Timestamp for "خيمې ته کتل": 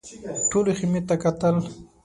0.77-1.55